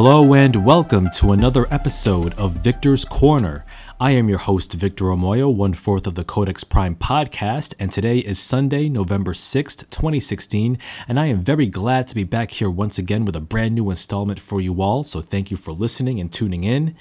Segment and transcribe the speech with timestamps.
[0.00, 3.64] Hello and welcome to another episode of Victor's Corner.
[3.98, 8.18] I am your host, Victor Omoyo, one fourth of the Codex Prime podcast, and today
[8.18, 12.96] is Sunday, November 6th, 2016, and I am very glad to be back here once
[12.96, 16.32] again with a brand new installment for you all, so thank you for listening and
[16.32, 16.94] tuning in.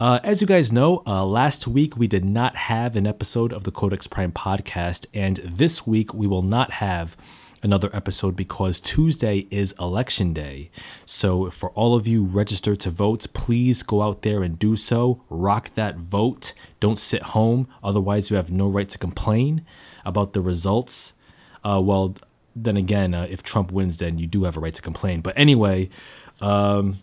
[0.00, 3.64] Uh, as you guys know, uh, last week we did not have an episode of
[3.64, 7.14] the Codex Prime podcast, and this week we will not have
[7.62, 10.70] another episode because Tuesday is election day.
[11.04, 15.22] So, for all of you registered to vote, please go out there and do so.
[15.28, 16.54] Rock that vote.
[16.80, 19.64] Don't sit home, otherwise, you have no right to complain
[20.04, 21.12] about the results.
[21.64, 22.14] Uh, well,
[22.54, 25.20] then again, uh, if Trump wins, then you do have a right to complain.
[25.20, 25.90] But anyway,
[26.40, 26.98] um,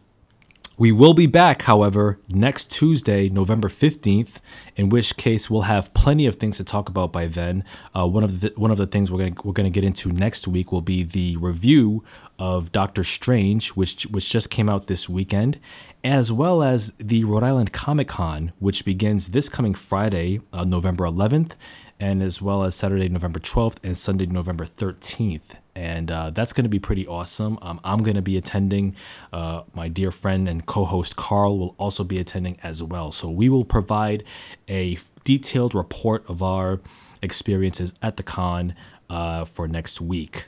[0.77, 4.41] we will be back, however, next Tuesday, November 15th,
[4.75, 7.63] in which case we'll have plenty of things to talk about by then.
[7.95, 10.11] Uh, one of the one of the things we're going we're going to get into
[10.11, 12.03] next week will be the review
[12.37, 15.59] of Doctor Strange, which which just came out this weekend,
[16.03, 21.05] as well as the Rhode Island Comic Con, which begins this coming Friday, uh, November
[21.05, 21.53] 11th,
[22.01, 25.55] and as well as Saturday, November 12th, and Sunday, November 13th.
[25.75, 27.59] And uh, that's going to be pretty awesome.
[27.61, 28.95] Um, I'm going to be attending.
[29.33, 33.11] Uh, my dear friend and co host Carl will also be attending as well.
[33.11, 34.23] So we will provide
[34.69, 36.79] a detailed report of our
[37.21, 38.73] experiences at the con
[39.09, 40.45] uh, for next week.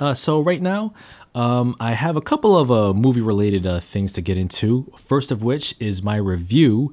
[0.00, 0.94] Uh, so, right now,
[1.34, 4.92] um, I have a couple of uh, movie related uh, things to get into.
[4.98, 6.92] First of which is my review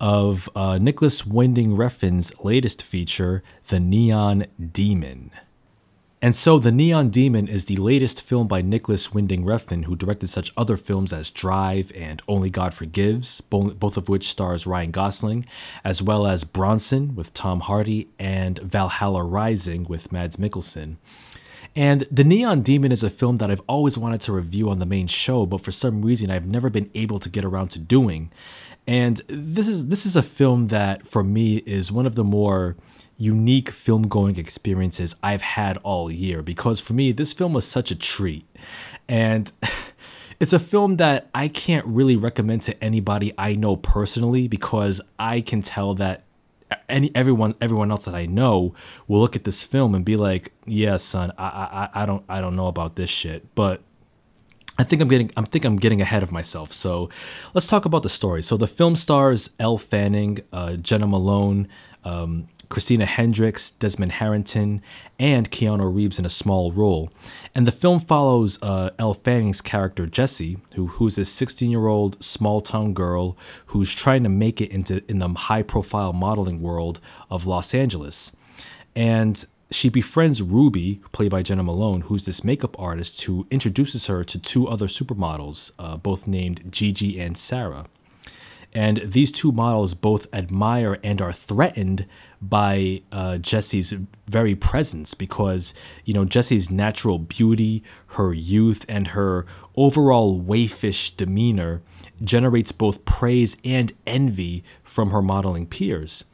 [0.00, 5.30] of Nicholas Winding Refn's latest feature, The Neon Demon.
[6.22, 10.28] And so, The Neon Demon is the latest film by Nicholas Winding Refn, who directed
[10.28, 15.46] such other films as Drive and Only God Forgives, both of which stars Ryan Gosling,
[15.82, 20.96] as well as Bronson with Tom Hardy and Valhalla Rising with Mads Mikkelsen.
[21.74, 24.84] And The Neon Demon is a film that I've always wanted to review on the
[24.84, 28.30] main show, but for some reason I've never been able to get around to doing.
[28.86, 32.76] And this is this is a film that for me is one of the more
[33.20, 37.90] unique film going experiences I've had all year because for me this film was such
[37.90, 38.46] a treat.
[39.08, 39.52] And
[40.40, 45.42] it's a film that I can't really recommend to anybody I know personally because I
[45.42, 46.24] can tell that
[46.88, 48.74] any everyone everyone else that I know
[49.06, 52.40] will look at this film and be like, "Yeah, son, I I I don't I
[52.40, 53.82] don't know about this shit." But
[54.78, 56.72] I think I'm getting I think I'm getting ahead of myself.
[56.72, 57.10] So
[57.54, 58.42] let's talk about the story.
[58.42, 61.68] So the film stars Elle Fanning, uh, Jena Malone,
[62.04, 64.80] um, Christina Hendricks, Desmond Harrington,
[65.18, 67.10] and Keanu Reeves in a small role.
[67.54, 73.36] And the film follows uh, Elle Fanning's character Jessie, who who's a 16-year-old small-town girl
[73.66, 78.32] who's trying to make it into in the high-profile modeling world of Los Angeles.
[78.94, 84.24] And she befriends Ruby, played by Jena Malone, who's this makeup artist who introduces her
[84.24, 87.86] to two other supermodels, uh, both named Gigi and Sarah.
[88.72, 92.06] And these two models both admire and are threatened
[92.40, 93.92] by uh, Jessie's
[94.28, 99.44] very presence because, you know, Jessie's natural beauty, her youth, and her
[99.76, 101.82] overall waifish demeanor
[102.22, 106.24] generates both praise and envy from her modeling peers.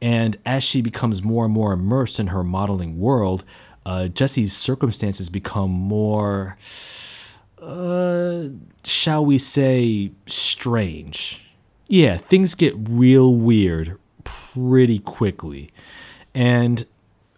[0.00, 3.44] And as she becomes more and more immersed in her modeling world,
[3.84, 6.56] uh, Jessie's circumstances become more,
[7.60, 8.44] uh,
[8.84, 11.41] shall we say, strange.
[11.92, 15.70] Yeah, things get real weird pretty quickly.
[16.34, 16.86] And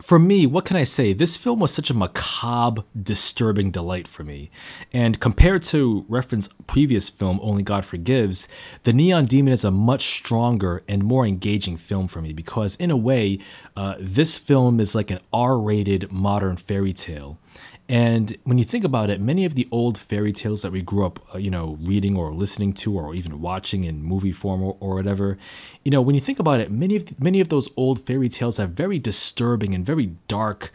[0.01, 1.13] for me, what can I say?
[1.13, 4.53] This film was such a macabre, disturbing delight for me.
[4.93, 8.47] And compared to Refn's previous film, Only God Forgives,
[8.85, 12.93] The Neon Demon is a much stronger and more engaging film for me because, in
[12.93, 13.41] a way,
[13.77, 17.39] uh, this film is like an R rated modern fairy tale.
[17.89, 21.05] And when you think about it, many of the old fairy tales that we grew
[21.05, 24.77] up, uh, you know, reading or listening to, or even watching in movie form or,
[24.81, 25.37] or whatever,
[25.85, 28.31] you know, when you think about it, many of the, many of those old fairy
[28.31, 30.73] tales have very disturbing and very dark,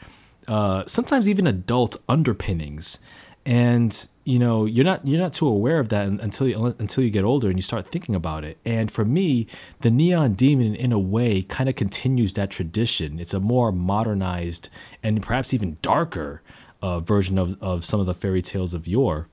[0.48, 3.00] uh, sometimes even adult underpinnings.
[3.44, 7.10] And you know, you're not you're not too aware of that until you until you
[7.10, 8.60] get older and you start thinking about it.
[8.64, 9.48] And for me,
[9.82, 13.20] the Neon Demon, in a way, kind of continues that tradition.
[13.20, 14.70] It's a more modernized
[15.02, 16.44] and perhaps even darker
[16.81, 19.28] uh, version of, of some of the fairy tales of yore.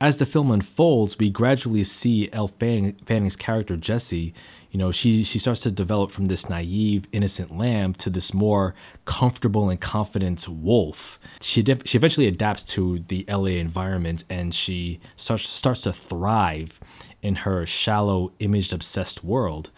[0.00, 4.34] As the film unfolds, we gradually see Elle Fanning, Fanning's character Jessie.
[4.72, 8.74] You know, she she starts to develop from this naive, innocent lamb to this more
[9.04, 11.20] comfortable and confident wolf.
[11.40, 16.80] She def- she eventually adapts to the LA environment and she starts starts to thrive
[17.22, 19.70] in her shallow, image obsessed world.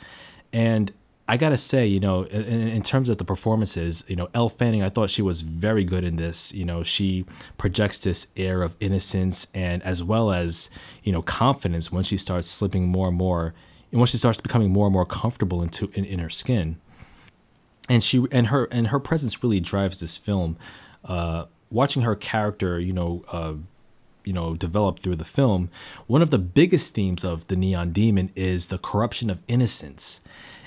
[0.54, 0.92] And
[1.26, 4.82] I gotta say, you know, in, in, terms of the performances, you know, Elle Fanning,
[4.82, 6.52] I thought she was very good in this.
[6.52, 7.24] You know, she
[7.56, 10.68] projects this air of innocence and as well as
[11.02, 13.54] you know confidence when she starts slipping more and more,
[13.90, 16.76] and when she starts becoming more and more comfortable into in, in her skin.
[17.88, 20.58] And she and her and her presence really drives this film.
[21.06, 23.54] Uh, watching her character, you know, uh,
[24.24, 25.70] you know developed through the film
[26.06, 30.22] one of the biggest themes of the neon demon is the corruption of innocence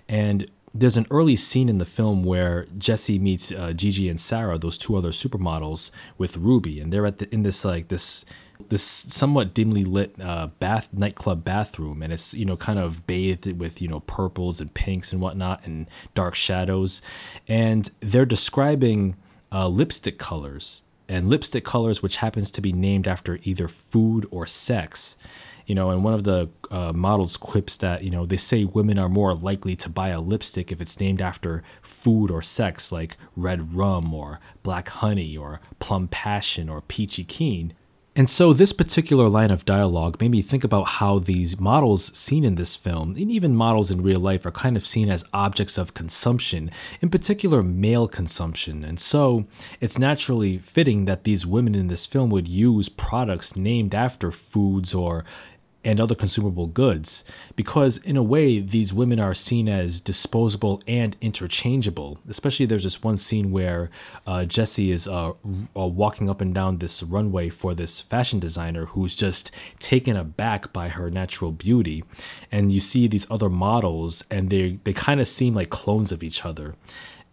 [0.08, 4.58] and there's an early scene in the film where Jesse meets uh, Gigi and Sarah,
[4.58, 8.26] those two other supermodels, with Ruby, and they're at the, in this like this
[8.70, 13.60] this somewhat dimly lit uh, bath nightclub bathroom, and it's you know kind of bathed
[13.60, 17.02] with you know purples and pinks and whatnot and dark shadows,
[17.48, 19.16] and they're describing
[19.52, 20.82] uh, lipstick colors.
[21.10, 25.16] And lipstick colors which happens to be named after either food or sex
[25.68, 28.98] you know, and one of the uh, models quips that, you know, they say women
[28.98, 33.18] are more likely to buy a lipstick if it's named after food or sex, like
[33.36, 37.74] red rum or black honey or plum passion or peachy keen.
[38.16, 42.44] And so, this particular line of dialogue made me think about how these models seen
[42.44, 45.78] in this film, and even models in real life, are kind of seen as objects
[45.78, 48.84] of consumption, in particular male consumption.
[48.84, 49.46] And so,
[49.80, 54.96] it's naturally fitting that these women in this film would use products named after foods
[54.96, 55.24] or
[55.84, 57.24] and other consumable goods
[57.56, 62.20] because in a way these women are seen as disposable and interchangeable.
[62.28, 63.90] Especially there's this one scene where
[64.26, 65.34] uh, jesse is uh, uh,
[65.74, 70.90] walking up and down this runway for this fashion designer who's just taken aback by
[70.90, 72.04] her natural beauty.
[72.52, 76.24] And you see these other models and they they kind of seem like clones of
[76.24, 76.76] each other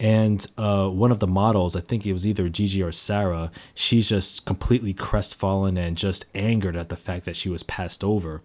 [0.00, 4.08] and uh, one of the models, I think it was either Gigi or Sarah, she's
[4.08, 8.42] just completely crestfallen and just angered at the fact that she was passed over.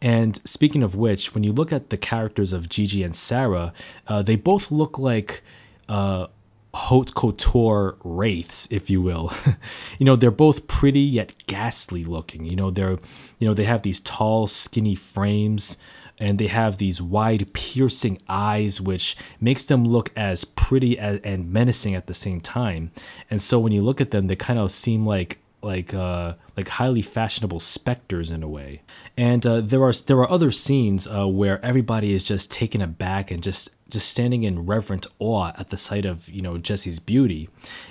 [0.00, 3.72] And speaking of which, when you look at the characters of Gigi and Sarah,
[4.06, 5.42] uh, they both look like
[5.88, 6.28] uh,
[6.72, 9.32] haute couture wraiths, if you will.
[9.98, 12.44] you know, they're both pretty yet ghastly looking.
[12.44, 12.98] You know, they're,
[13.40, 15.76] you know, they have these tall, skinny frames
[16.20, 21.52] and they have these wide piercing eyes which makes them look as pretty as, and
[21.52, 22.90] menacing at the same time
[23.30, 26.68] and so when you look at them they kind of seem like like uh, like
[26.68, 28.82] highly fashionable specters in a way.
[29.16, 33.30] And uh, there are there are other scenes uh, where everybody is just taken aback
[33.30, 37.48] and just just standing in reverent awe at the sight of you know Jesse's beauty,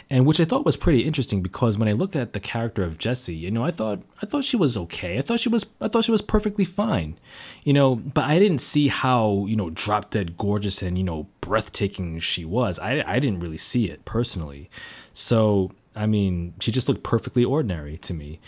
[0.10, 2.98] and which I thought was pretty interesting because when I looked at the character of
[2.98, 5.18] Jesse, you know I thought I thought she was okay.
[5.18, 7.18] I thought she was I thought she was perfectly fine,
[7.64, 7.96] you know.
[7.96, 12.46] But I didn't see how you know drop dead gorgeous and you know breathtaking she
[12.46, 12.80] was.
[12.80, 14.70] I I didn't really see it personally,
[15.14, 18.40] so I mean, she just looked perfectly ordinary to me,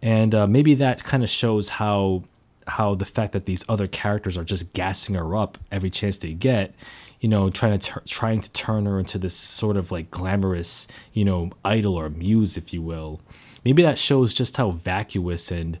[0.00, 2.22] and uh, maybe that kind of shows how
[2.66, 6.32] how the fact that these other characters are just gassing her up every chance they
[6.32, 6.74] get,
[7.20, 11.24] you know, trying to trying to turn her into this sort of like glamorous, you
[11.24, 13.20] know, idol or muse, if you will.
[13.64, 15.78] Maybe that shows just how vacuous and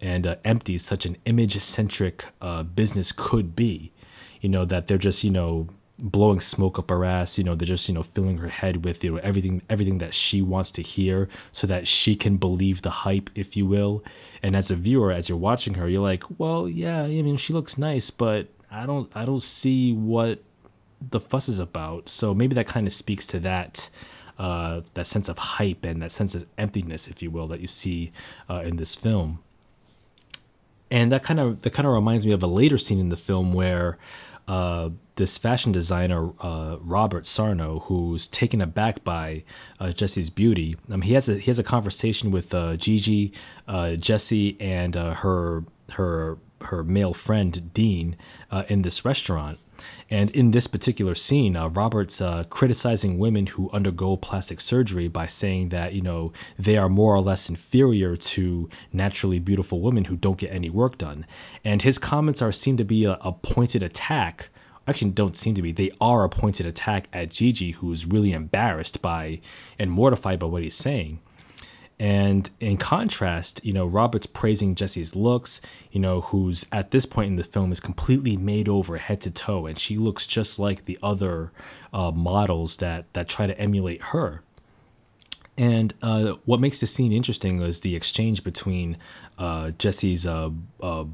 [0.00, 3.92] and uh, empty such an image centric uh, business could be.
[4.40, 7.38] You know that they're just you know blowing smoke up her ass.
[7.38, 10.14] You know, they're just you know filling her head with you know everything everything that
[10.14, 14.04] she wants to hear, so that she can believe the hype, if you will.
[14.42, 17.52] And as a viewer, as you're watching her, you're like, well, yeah, I mean, she
[17.52, 20.42] looks nice, but I don't I don't see what
[21.00, 22.08] the fuss is about.
[22.08, 23.88] So maybe that kind of speaks to that.
[24.38, 27.66] Uh, that sense of hype and that sense of emptiness, if you will, that you
[27.66, 28.12] see
[28.50, 29.38] uh, in this film,
[30.90, 33.16] and that kind of that kind of reminds me of a later scene in the
[33.16, 33.96] film where
[34.48, 39.44] uh, this fashion designer uh, Robert Sarno, who's taken aback by
[39.80, 40.76] uh, Jesse's beauty.
[40.90, 43.32] Um, he has a he has a conversation with uh, Gigi,
[43.66, 48.16] uh, Jesse, and uh, her her her male friend Dean
[48.68, 49.58] in this restaurant.
[50.10, 55.26] And in this particular scene, uh, Robert's uh, criticizing women who undergo plastic surgery by
[55.26, 60.16] saying that you know they are more or less inferior to naturally beautiful women who
[60.16, 61.26] don't get any work done.
[61.64, 64.50] And his comments are seen to be a, a pointed attack
[64.88, 65.72] actually don't seem to be.
[65.72, 69.40] They are a pointed attack at Gigi, who's really embarrassed by
[69.78, 71.20] and mortified by what he's saying.
[71.98, 77.28] And in contrast, you know, Robert's praising Jesse's looks, you know, who's at this point
[77.28, 80.84] in the film is completely made over head to toe, and she looks just like
[80.84, 81.52] the other
[81.94, 84.42] uh, models that that try to emulate her.
[85.56, 88.98] And uh, what makes the scene interesting is the exchange between
[89.38, 90.50] uh, Jesse's uh,
[90.82, 91.04] uh,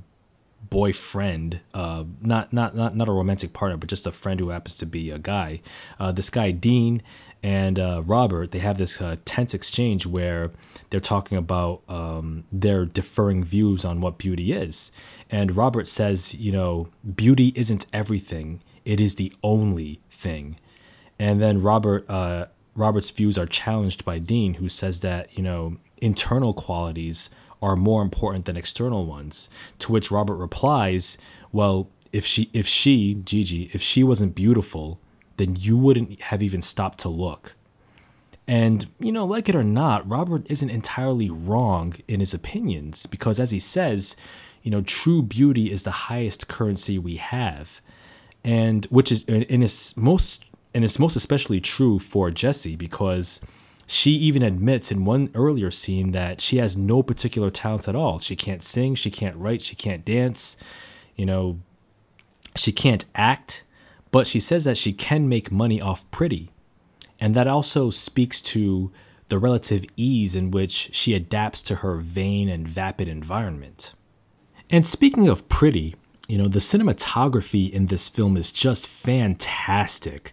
[0.73, 4.75] boyfriend, uh, not not not not a romantic partner, but just a friend who happens
[4.77, 5.61] to be a guy.
[6.01, 7.03] Uh, this guy Dean
[7.43, 10.51] and uh, Robert, they have this uh, tense exchange where
[10.89, 14.91] they're talking about um, their differing views on what beauty is.
[15.29, 18.63] And Robert says, you know, beauty isn't everything.
[18.85, 20.57] It is the only thing.
[21.19, 25.77] And then Robert uh, Robert's views are challenged by Dean, who says that you know
[25.99, 27.29] internal qualities
[27.63, 29.49] are more important than external ones.
[29.79, 31.17] To which Robert replies,
[31.53, 34.99] "Well, if she if she Gigi if she wasn't beautiful,
[35.37, 37.55] then you wouldn't have even stopped to look."
[38.49, 43.39] And, you know, like it or not, Robert isn't entirely wrong in his opinions because,
[43.39, 44.17] as he says,
[44.63, 47.81] you know, true beauty is the highest currency we have.
[48.45, 53.41] And which is, in its most, and it's most especially true for Jessie because
[53.87, 58.19] she even admits in one earlier scene that she has no particular talents at all.
[58.19, 60.57] She can't sing, she can't write, she can't dance,
[61.17, 61.59] you know,
[62.55, 63.63] she can't act,
[64.11, 66.53] but she says that she can make money off pretty
[67.23, 68.91] and that also speaks to
[69.29, 73.93] the relative ease in which she adapts to her vain and vapid environment.
[74.69, 75.95] And speaking of pretty,
[76.27, 80.33] you know, the cinematography in this film is just fantastic.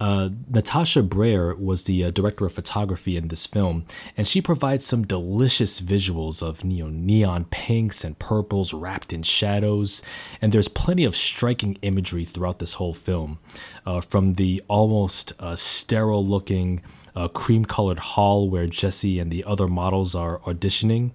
[0.00, 3.84] Uh, Natasha Braier was the uh, director of photography in this film,
[4.16, 9.22] and she provides some delicious visuals of you know, neon pinks and purples wrapped in
[9.22, 10.00] shadows.
[10.40, 13.38] And there's plenty of striking imagery throughout this whole film,
[13.84, 16.80] uh, from the almost uh, sterile looking
[17.14, 21.10] uh, cream colored hall where Jesse and the other models are auditioning,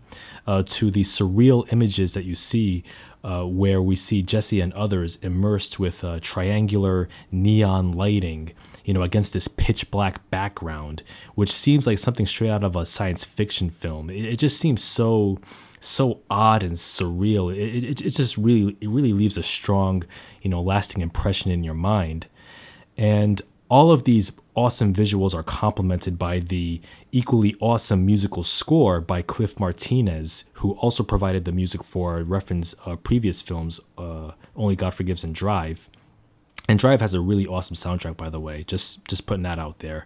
[0.46, 2.84] uh, to the surreal images that you see
[3.24, 8.52] uh, where we see Jesse and others immersed with uh, triangular neon lighting,
[8.86, 12.86] you know, against this pitch black background, which seems like something straight out of a
[12.86, 14.10] science fiction film.
[14.10, 15.40] It, it just seems so
[15.82, 17.54] so odd and surreal.
[17.56, 20.04] It, it, it just really it really leaves a strong,
[20.42, 22.28] you know, lasting impression in your mind.
[22.98, 26.80] And all of these awesome visuals are complemented by the
[27.12, 32.96] equally awesome musical score by Cliff Martinez, who also provided the music for Refn's uh,
[32.96, 35.90] previous films, uh, Only God Forgives and Drive.
[36.68, 38.64] And Drive has a really awesome soundtrack, by the way.
[38.64, 40.06] Just just putting that out there.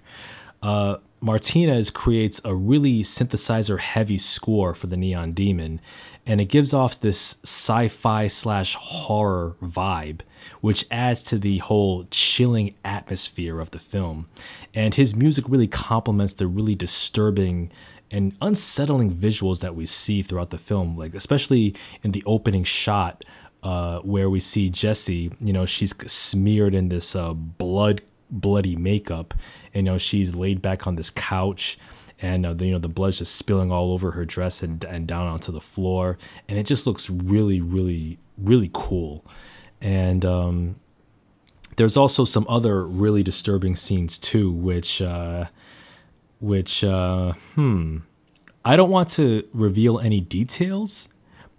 [0.61, 5.81] Uh, Martinez creates a really synthesizer heavy score for the Neon Demon,
[6.25, 10.21] and it gives off this sci fi slash horror vibe,
[10.61, 14.27] which adds to the whole chilling atmosphere of the film.
[14.73, 17.71] And his music really complements the really disturbing
[18.11, 23.23] and unsettling visuals that we see throughout the film, like especially in the opening shot.
[23.61, 29.33] Uh, where we see Jessie, you know, she's smeared in this uh, blood, bloody makeup,
[29.73, 31.77] and you know she's laid back on this couch
[32.21, 35.07] and uh, the, you know the blood's just spilling all over her dress and, and
[35.07, 36.17] down onto the floor.
[36.47, 39.25] And it just looks really really really cool.
[39.81, 40.75] And um,
[41.79, 45.45] there's also some other really disturbing scenes too which uh,
[46.39, 47.99] which uh, hmm
[48.65, 51.07] i don't want to reveal any details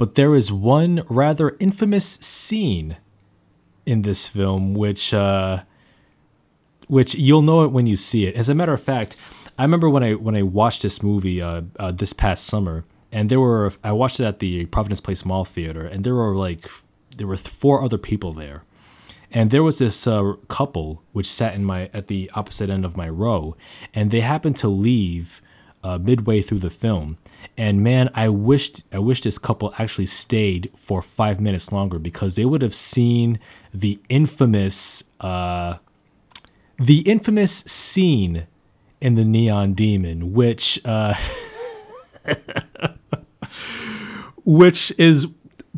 [0.00, 2.96] but there is one rather infamous scene
[3.84, 5.62] in this film which uh,
[6.88, 8.34] which you'll know it when you see it.
[8.34, 9.14] As a matter of fact
[9.58, 13.30] I remember when I when I watched this movie uh, uh, this past summer, and
[13.30, 16.66] there were I watched it at the Providence Place Mall Theater, and there were like
[17.14, 18.62] there were four other people there,
[19.30, 22.96] and there was this uh, couple which sat in my at the opposite end of
[22.96, 23.54] my row,
[23.92, 25.42] and they happened to leave
[25.84, 27.18] uh, midway through the film,
[27.56, 32.36] and man, I wished I wished this couple actually stayed for five minutes longer because
[32.36, 33.38] they would have seen
[33.72, 35.76] the infamous uh,
[36.78, 38.46] the infamous scene
[39.00, 41.14] in the Neon Demon, which uh,
[44.44, 45.26] which is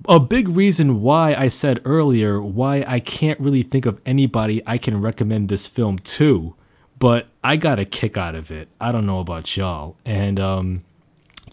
[0.08, 4.78] a big reason why I said earlier why I can't really think of anybody I
[4.78, 6.54] can recommend this film to,
[6.98, 8.68] but I got a kick out of it.
[8.80, 10.82] I don't know about y'all, and um,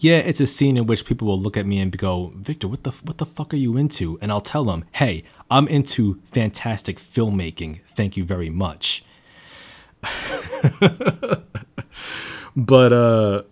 [0.00, 2.84] yeah, it's a scene in which people will look at me and go, "Victor, what
[2.84, 6.98] the what the fuck are you into?" And I'll tell them, "Hey, I'm into fantastic
[6.98, 7.80] filmmaking.
[7.86, 9.04] Thank you very much."
[12.56, 13.42] but uh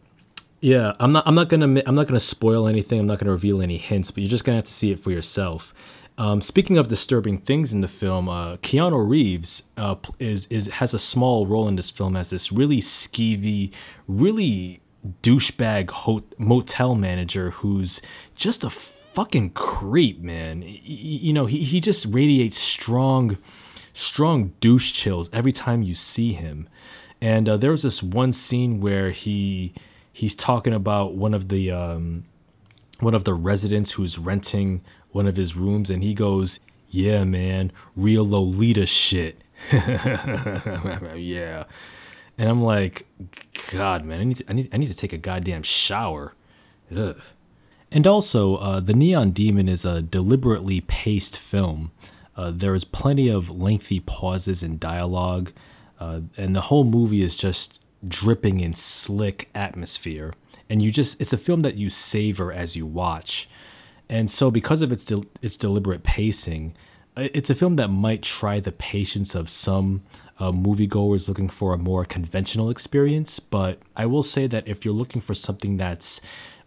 [0.61, 2.99] yeah, I'm not I'm not going to I'm not going to spoil anything.
[2.99, 4.91] I'm not going to reveal any hints, but you're just going to have to see
[4.91, 5.73] it for yourself.
[6.17, 10.93] Um, speaking of disturbing things in the film, uh, Keanu Reeves uh, is is has
[10.93, 13.73] a small role in this film as this really skeevy,
[14.09, 14.81] really
[15.23, 18.01] douchebag ho- motel manager who's
[18.35, 20.61] just a fucking creep, man.
[20.61, 23.37] Y- you know, he he just radiates strong
[23.95, 26.69] strong douche chills every time you see him.
[27.21, 29.73] And uh, there was this one scene where he
[30.13, 32.25] he's talking about one of the um,
[33.01, 37.73] one of the residents who's renting one of his rooms, and he goes, "Yeah, man,
[37.97, 41.65] real Lolita shit." yeah,
[42.39, 43.07] and I'm like,
[43.73, 46.35] God, man, I need to, I need I need to take a goddamn shower.
[46.97, 47.21] Ugh.
[47.91, 51.91] And also, uh, the Neon Demon is a deliberately paced film.
[52.37, 55.53] Uh, there is plenty of lengthy pauses in dialogue,
[55.99, 60.33] uh, and the whole movie is just dripping in slick atmosphere.
[60.71, 63.49] And you just, it's a film that you savor as you watch.
[64.09, 66.75] And so, because of its de- its deliberate pacing,
[67.17, 70.03] it's a film that might try the patience of some
[70.39, 73.41] uh, moviegoers looking for a more conventional experience.
[73.41, 76.21] But I will say that if you're looking for something that's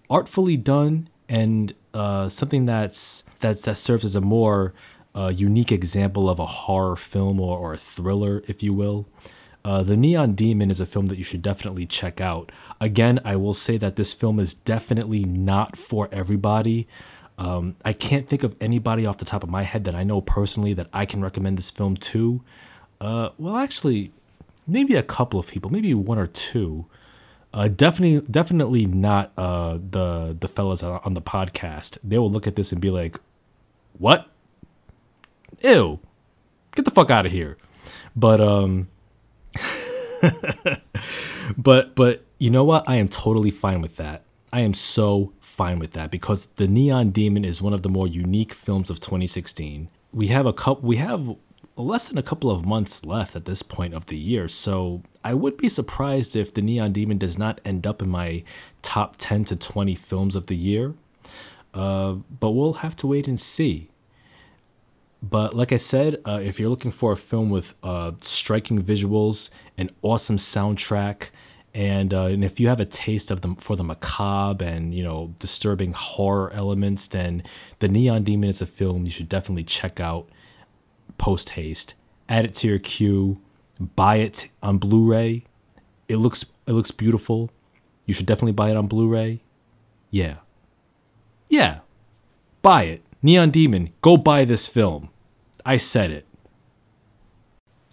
[0.09, 4.73] artfully done and uh, something that's that's that serves as a more
[5.15, 9.07] uh, unique example of a horror film or, or a thriller, if you will.
[9.63, 12.51] Uh, the Neon Demon is a film that you should definitely check out.
[12.79, 16.87] Again, I will say that this film is definitely not for everybody.
[17.37, 20.21] Um, I can't think of anybody off the top of my head that I know
[20.21, 22.41] personally that I can recommend this film to.
[23.01, 24.11] Uh, well, actually,
[24.67, 26.85] maybe a couple of people, maybe one or two.
[27.51, 31.97] Uh, definitely, definitely not uh, the the fellas on the podcast.
[32.03, 33.19] They will look at this and be like,
[33.97, 34.27] "What?
[35.61, 35.99] Ew!
[36.75, 37.57] Get the fuck out of here!"
[38.15, 38.87] But um,
[41.57, 42.87] but but you know what?
[42.87, 44.21] I am totally fine with that.
[44.53, 48.07] I am so fine with that because The Neon Demon is one of the more
[48.07, 49.89] unique films of 2016.
[50.13, 51.35] We have a couple we have
[51.83, 55.33] less than a couple of months left at this point of the year, so I
[55.33, 58.43] would be surprised if The Neon Demon does not end up in my
[58.81, 60.93] top 10 to 20 films of the year.
[61.73, 63.89] Uh, but we'll have to wait and see.
[65.21, 69.49] But like I said, uh, if you're looking for a film with uh, striking visuals,
[69.77, 71.27] an awesome soundtrack,
[71.73, 75.03] and uh, and if you have a taste of them for the macabre and you
[75.03, 77.43] know disturbing horror elements, then
[77.79, 80.27] the Neon Demon is a film you should definitely check out
[81.21, 81.93] post haste.
[82.27, 83.39] Add it to your queue.
[83.79, 85.45] Buy it on Blu-ray.
[86.09, 87.51] It looks it looks beautiful.
[88.05, 89.41] You should definitely buy it on Blu-ray.
[90.09, 90.37] Yeah.
[91.47, 91.79] Yeah.
[92.61, 93.03] Buy it.
[93.21, 95.09] Neon Demon, go buy this film.
[95.63, 96.25] I said it.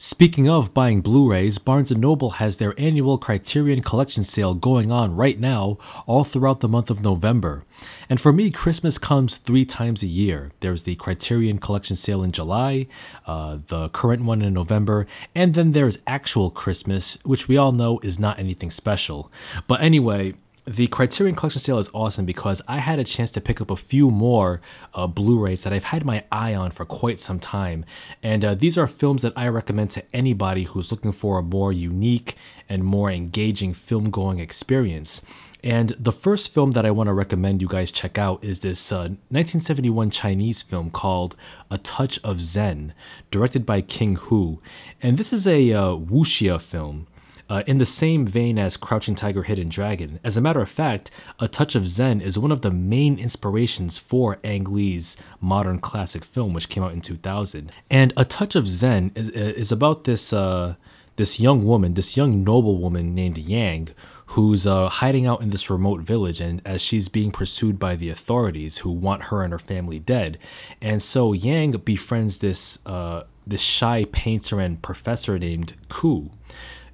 [0.01, 5.17] Speaking of buying Blu-rays, Barnes & Noble has their annual Criterion Collection sale going on
[5.17, 7.65] right now all throughout the month of November.
[8.09, 10.53] And for me, Christmas comes three times a year.
[10.61, 12.87] There's the Criterion Collection sale in July,
[13.27, 17.99] uh, the current one in November, and then there's actual Christmas, which we all know
[18.05, 19.33] is not anything special.
[19.67, 20.35] But anyway,
[20.69, 23.77] the Criterion Collection sale is awesome because I had a chance to pick up a
[23.77, 24.61] few more
[24.93, 27.87] uh, Blu rays that I've had my eye on for quite some time.
[28.23, 31.73] And uh, these are films that I recommend to anybody who's looking for a more
[31.73, 32.37] unique
[32.69, 35.23] and more engaging film going experience.
[35.65, 38.93] And the first film that I want to recommend you guys check out is this
[38.93, 41.35] uh, 1971 Chinese film called
[41.71, 42.93] A Touch of Zen,
[43.31, 44.61] directed by King Hu.
[45.03, 47.07] And this is a uh, wuxia film
[47.49, 50.21] uh, in the same vein as Crouching Tiger, Hidden Dragon.
[50.23, 53.99] As a matter of fact, A Touch of Zen is one of the main inspirations
[53.99, 57.73] for Ang Lee's modern classic film, which came out in 2000.
[57.91, 60.75] And A Touch of Zen is, is about this uh,
[61.17, 63.89] this young woman, this young noble woman named Yang,
[64.29, 68.11] who's uh, hiding out in this remote village and as she's being pursued by the
[68.11, 70.39] authorities who want her and her family dead
[70.83, 76.31] and so yang befriends this uh, this shy painter and professor named ku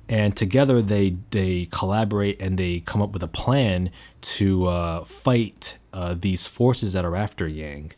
[0.08, 3.90] and together they they collaborate and they come up with a plan
[4.20, 7.92] to uh, fight uh, these forces that are after Yang.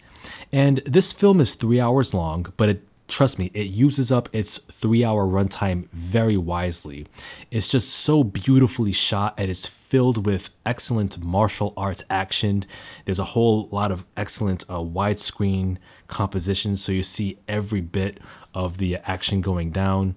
[0.53, 4.59] And this film is three hours long, but it, trust me, it uses up its
[4.59, 7.07] three-hour runtime very wisely.
[7.51, 12.65] It's just so beautifully shot, and it's filled with excellent martial arts action.
[13.05, 18.19] There's a whole lot of excellent uh, widescreen compositions, so you see every bit
[18.53, 20.17] of the action going down.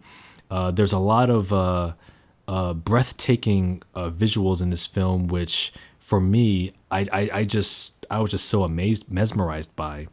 [0.50, 1.94] Uh, there's a lot of uh,
[2.48, 8.20] uh, breathtaking uh, visuals in this film, which for me, I, I, I just I
[8.20, 10.08] was just so amazed, mesmerized by.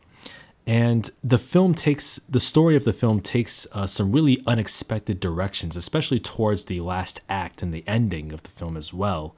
[0.67, 5.77] And the film takes the story of the film takes uh, some really unexpected directions,
[5.77, 9.37] especially towards the last act and the ending of the film as well.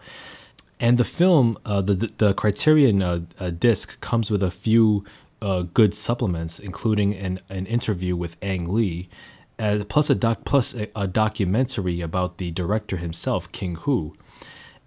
[0.81, 5.05] And the film, uh, the the Criterion disc comes with a few
[5.75, 9.09] good supplements, including an, an interview with Ang Lee,
[9.59, 14.15] as, plus a doc, plus a, a, documentary about the director himself, King Hu.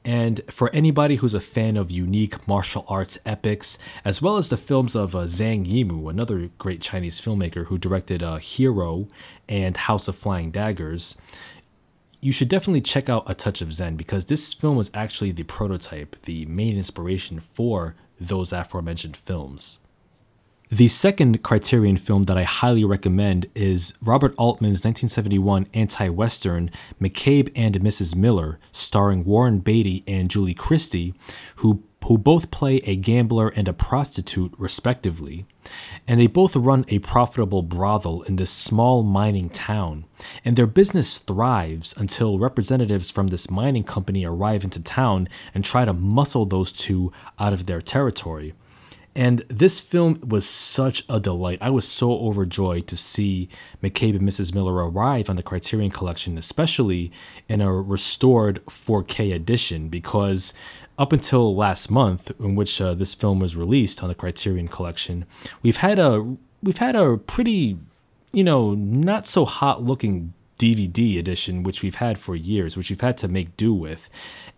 [0.03, 4.57] And for anybody who's a fan of unique martial arts epics, as well as the
[4.57, 9.07] films of uh, Zhang Yimou, another great Chinese filmmaker who directed uh, Hero
[9.47, 11.15] and House of Flying Daggers,
[12.19, 15.43] you should definitely check out A Touch of Zen because this film was actually the
[15.43, 19.79] prototype, the main inspiration for those aforementioned films.
[20.73, 27.51] The second Criterion film that I highly recommend is Robert Altman's 1971 anti Western McCabe
[27.57, 28.15] and Mrs.
[28.15, 31.13] Miller, starring Warren Beatty and Julie Christie,
[31.57, 35.45] who who both play a gambler and a prostitute, respectively.
[36.07, 40.05] And they both run a profitable brothel in this small mining town.
[40.45, 45.83] And their business thrives until representatives from this mining company arrive into town and try
[45.83, 48.53] to muscle those two out of their territory.
[49.15, 51.57] And this film was such a delight.
[51.61, 53.49] I was so overjoyed to see
[53.83, 54.53] McCabe and Mrs.
[54.53, 57.11] Miller arrive on the Criterion Collection, especially
[57.49, 60.53] in a restored 4K edition, because
[60.97, 65.25] up until last month, in which uh, this film was released on the Criterion Collection,
[65.61, 67.77] we've had a we've had a pretty,
[68.31, 73.01] you know, not so hot looking DVD edition, which we've had for years, which we've
[73.01, 74.09] had to make do with,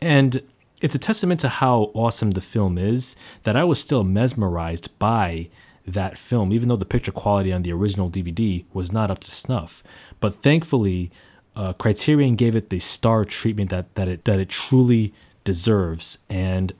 [0.01, 0.43] and
[0.83, 5.47] it's a testament to how awesome the film is that I was still mesmerized by
[5.87, 9.31] that film, even though the picture quality on the original DVD was not up to
[9.31, 9.81] snuff.
[10.19, 11.09] But thankfully,
[11.55, 15.13] uh, Criterion gave it the star treatment that that it that it truly
[15.45, 16.73] deserves, and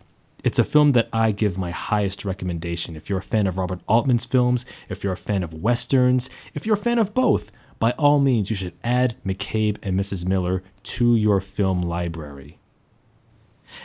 [0.44, 2.98] it's a film that I give my highest recommendation.
[2.98, 6.66] If you're a fan of Robert Altman's films, if you're a fan of westerns, if
[6.66, 10.26] you're a fan of both, by all means, you should add McCabe and Mrs.
[10.26, 12.60] Miller to your film library.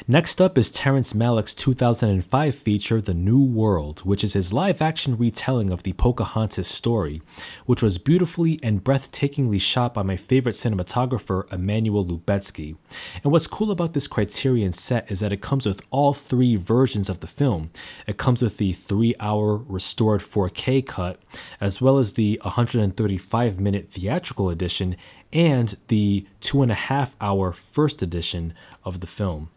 [0.07, 5.16] Next up is Terrence Malick's 2005 feature, The New World, which is his live action
[5.16, 7.22] retelling of the Pocahontas story,
[7.66, 12.77] which was beautifully and breathtakingly shot by my favorite cinematographer, Emmanuel Lubezki.
[13.22, 17.09] And what's cool about this Criterion set is that it comes with all three versions
[17.09, 17.70] of the film.
[18.07, 21.20] It comes with the three hour restored 4K cut,
[21.61, 24.96] as well as the 135 minute theatrical edition
[25.33, 29.51] and the two and a half hour first edition of the film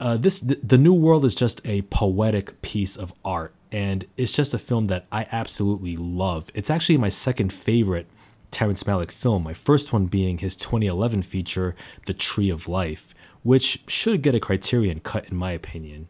[0.00, 4.32] uh, this the, the New World is just a poetic piece of art, and it's
[4.32, 6.50] just a film that I absolutely love.
[6.54, 8.06] It's actually my second favorite
[8.50, 9.42] Terrence Malick film.
[9.42, 11.74] My first one being his 2011 feature,
[12.06, 16.08] The Tree of Life, which should get a Criterion cut in my opinion.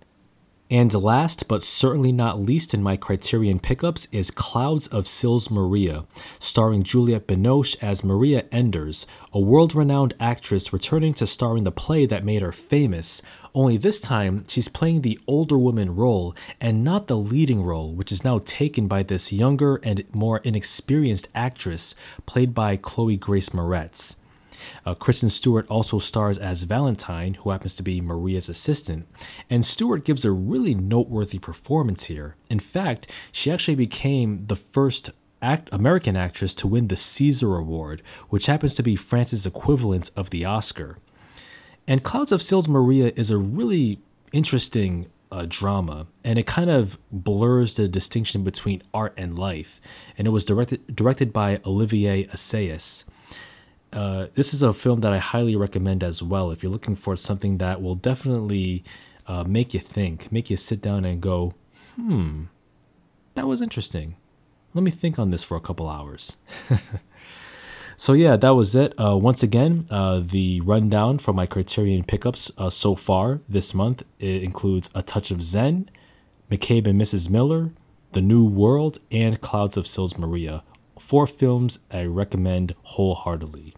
[0.74, 6.04] And last but certainly not least in my Criterion pickups is Clouds of Sils Maria,
[6.40, 11.70] starring Juliette Binoche as Maria Enders, a world renowned actress returning to star in the
[11.70, 13.22] play that made her famous,
[13.54, 18.10] only this time she's playing the older woman role and not the leading role, which
[18.10, 21.94] is now taken by this younger and more inexperienced actress
[22.26, 24.16] played by Chloe Grace Moretz.
[24.84, 29.06] Uh, Kristen Stewart also stars as Valentine, who happens to be Maria's assistant,
[29.48, 32.36] and Stewart gives a really noteworthy performance here.
[32.50, 35.10] In fact, she actually became the first
[35.42, 40.30] act- American actress to win the César Award, which happens to be France's equivalent of
[40.30, 40.98] the Oscar.
[41.86, 44.00] And Clouds of Sils Maria is a really
[44.32, 49.80] interesting uh, drama, and it kind of blurs the distinction between art and life.
[50.16, 53.04] And it was directed directed by Olivier Assayas.
[53.94, 57.14] Uh, this is a film that I highly recommend as well if you're looking for
[57.14, 58.82] something that will definitely
[59.28, 61.54] uh, make you think, make you sit down and go,
[61.94, 62.44] hmm,
[63.34, 64.16] that was interesting.
[64.74, 66.36] Let me think on this for a couple hours.
[67.96, 68.92] so, yeah, that was it.
[68.98, 74.02] Uh, once again, uh, the rundown for my Criterion pickups uh, so far this month
[74.18, 75.88] it includes A Touch of Zen,
[76.50, 77.30] McCabe and Mrs.
[77.30, 77.72] Miller,
[78.10, 80.64] The New World, and Clouds of Sils Maria.
[80.98, 83.74] Four films I recommend wholeheartedly.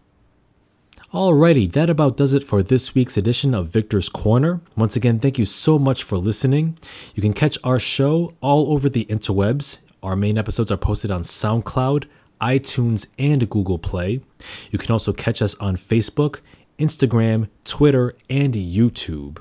[1.13, 4.59] Alrighty, that about does it for this week's edition of Victor's Corner.
[4.75, 6.77] Once again, thank you so much for listening.
[7.15, 9.79] You can catch our show all over the interwebs.
[10.03, 12.07] Our main episodes are posted on SoundCloud,
[12.41, 14.19] iTunes, and Google Play.
[14.69, 16.41] You can also catch us on Facebook,
[16.77, 19.37] Instagram, Twitter, and YouTube.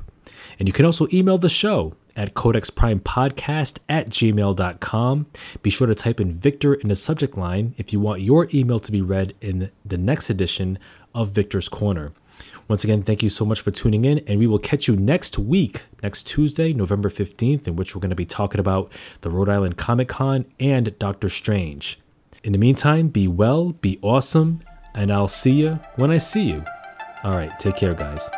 [0.60, 5.26] And you can also email the show at codexprimepodcast at gmail.com.
[5.62, 8.78] Be sure to type in Victor in the subject line if you want your email
[8.78, 10.78] to be read in the next edition
[11.16, 12.12] of Victor's Corner.
[12.68, 15.38] Once again, thank you so much for tuning in, and we will catch you next
[15.38, 19.48] week, next Tuesday, November 15th, in which we're going to be talking about the Rhode
[19.48, 21.98] Island Comic Con and Doctor Strange.
[22.44, 24.62] In the meantime, be well, be awesome,
[24.94, 26.64] and I'll see you when I see you.
[27.24, 28.28] All right, take care, guys.